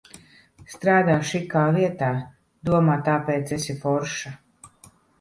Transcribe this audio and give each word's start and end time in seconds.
Strādā 0.75 1.17
šikā 1.33 1.67
vietā, 1.77 2.09
domā, 2.73 2.99
tāpēc 3.13 3.57
esi 3.61 3.81
forša. 3.87 4.39